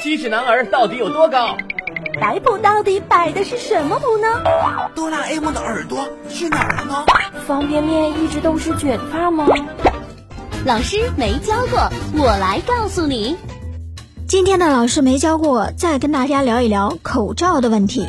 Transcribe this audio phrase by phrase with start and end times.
[0.00, 1.56] 七尺男儿到底有多高？
[2.20, 4.28] 摆谱到底摆的是什么谱呢？
[4.94, 7.04] 哆啦 A 梦的耳朵去哪儿了呢？
[7.46, 9.46] 方便面一直都是卷发吗？
[10.64, 13.36] 老师没教过，我来告诉你。
[14.28, 18.08] 今天的老师没教过，再跟大家聊一聊口罩的问题。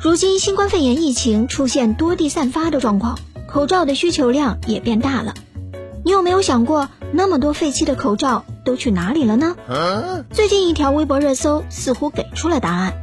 [0.00, 5.34] 如今新冠肺炎疫情出现多地散发的状况，口罩的需求量也变大了。
[6.04, 9.56] 你有没有想过，那么多废弃的口罩都去哪里了呢？
[10.30, 12.94] 最近一条微博热搜似乎给出了答案。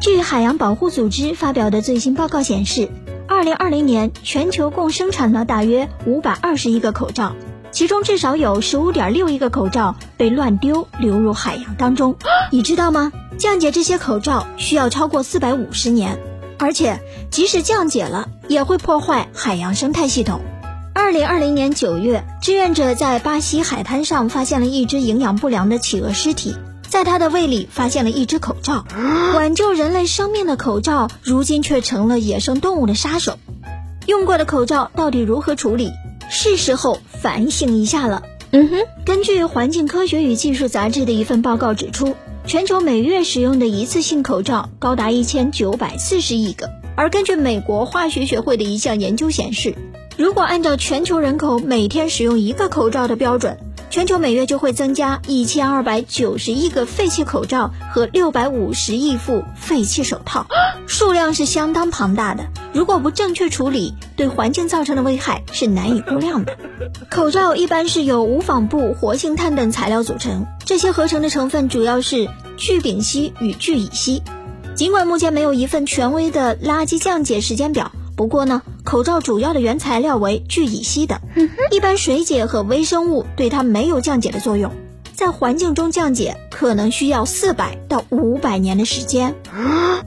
[0.00, 2.88] 据海洋保护组织发表的最新报告显示，
[3.26, 7.34] 二零二零年全球共生产了大约五百二十亿个口罩，
[7.72, 12.16] 其中至少有十五点六亿个口罩被乱丢流入海洋当中。
[12.50, 13.12] 你知道吗？
[13.38, 16.18] 降解这些口罩需要超过四百五十年，
[16.58, 20.40] 而且即使降解了，也会破坏海洋生态系统。
[21.08, 26.54] 二零二零年九月，志愿者在巴西海滩上发现了一只营养不良的企鹅尸体，
[26.86, 28.84] 在它的胃里发现了一只口罩。
[29.34, 33.38] 挽救人类生命的口罩，如今却成了野生动物的杀手。
[34.04, 35.92] 用过的口罩到底如何处理？
[36.28, 38.22] 是时候反省一下了。
[38.50, 42.16] 嗯哼，根据《环境科学与技术杂志》的一份报告指出，
[42.46, 46.68] 全球每月使用的一次性口罩高达一千九百四十亿个。
[46.96, 49.74] 而根据美国化学学会的一项研究显示，
[50.18, 53.56] 如果按照全球人口每天使用一个口罩的标准，
[53.88, 60.48] 全球每月就会增加一千二百九十亿个废弃口罩和六百五十亿副废弃手套，
[60.88, 62.48] 数量是相当庞大的。
[62.72, 66.58] 如果不正确处理，对环境造成的危害是难以估量的。
[67.08, 74.20] 口罩一般是由无纺布、活性炭等材料组成，这些合成的成分主要是聚丙烯与聚乙烯。
[74.74, 77.92] 尽管目前没有一份权威的垃圾降解时间表。
[78.16, 81.20] 不过呢，口罩主要的原材料为聚乙烯等，
[81.70, 84.72] 一般水解和微生物对它没有降解的作用，
[85.12, 89.34] 在环境中降解可能需要四百到五百年的时间。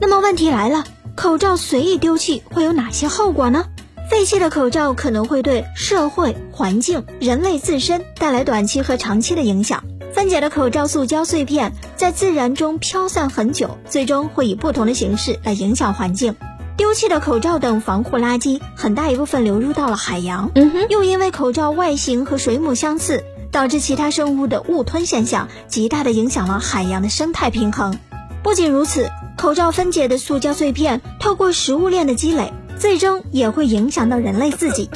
[0.00, 0.82] 那么问题来了，
[1.14, 3.66] 口罩随意丢弃会有哪些后果呢？
[4.10, 9.84] 废弃的口罩可能会对社会、环境、人类自身带来短期和长期的影响。
[10.12, 16.34] 分解的口罩塑胶碎片在自然中飘散很久，最终会以不同的形式来影响环境。
[16.76, 20.50] 丢弃的口罩等防护垃圾，很大一部分流入到了海洋。
[20.54, 27.98] 嗯哼，又因为口罩外形和水母相似，导致其他生物的误吞现象，极大的影响了海洋的生态平衡。
[28.42, 34.90] 不仅如此，口罩分解的塑胶碎片透过食物链的积累，最终也会影响到人类自己。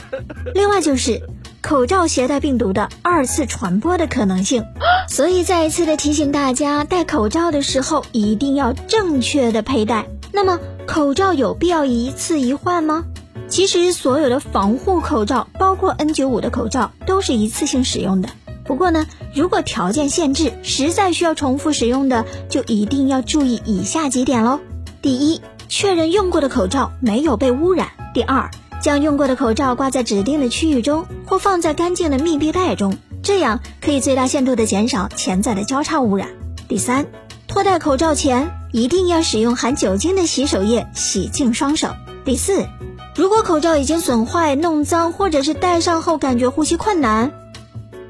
[0.55, 1.23] 另外就是
[1.63, 4.65] 口罩携带病毒的二次传播的可能性。
[5.09, 10.07] 所以再一次的提醒大家，戴口罩的时候一定要正确的佩戴。
[10.33, 10.59] 那么。
[10.87, 13.05] 口罩有必要一次一换吗？
[13.49, 18.29] 其实所有的防护口罩，包括 N95 的口罩，都是一次性使用的。
[18.65, 24.61] 不过呢，如果条件限制，实在需要重复使用的，就一定要注意以下几点喽。
[25.03, 27.89] 第一，确认用过的口罩没有被污染。
[28.15, 36.29] 第二，将用过的口罩挂在指定的区域中，或放在干净的密闭袋中，这样可以最大限度的减少潜在的交叉污染。
[36.69, 37.07] 第三，
[37.57, 38.51] 脱戴口罩前。
[38.71, 41.89] 一定要使用含酒精的洗手液洗净双手。
[42.23, 42.67] 第四，
[43.15, 47.33] 如果口罩已经损坏、弄脏，或者是戴上后感觉呼吸困难，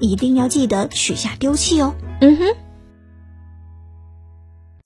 [0.00, 1.94] 一定要记得取下丢弃哦。
[2.20, 2.44] 嗯哼。